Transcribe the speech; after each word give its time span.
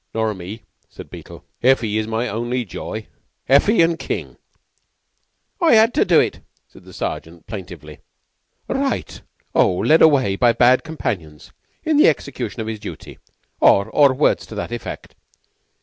"Nor 0.15 0.33
me," 0.33 0.63
said 0.89 1.11
Beetle. 1.11 1.45
"Heffy 1.61 1.99
is 1.99 2.07
my 2.07 2.27
only 2.27 2.65
joy 2.65 3.05
Heffy 3.47 3.83
and 3.83 3.99
King." 3.99 4.35
"I 5.61 5.75
'ad 5.75 5.93
to 5.93 6.05
do 6.05 6.19
it," 6.19 6.39
said 6.67 6.85
the 6.85 6.91
Sergeant, 6.91 7.45
plaintively. 7.45 7.99
"Right, 8.67 9.21
O! 9.53 9.75
Led 9.77 10.01
away 10.01 10.37
by 10.37 10.53
bad 10.53 10.83
companions 10.83 11.51
in 11.83 11.97
the 11.97 12.09
execution 12.09 12.61
of 12.61 12.67
his 12.67 12.79
duty 12.79 13.19
or 13.59 13.89
or 13.91 14.11
words 14.15 14.47
to 14.47 14.55
that 14.55 14.71
effect. 14.71 15.13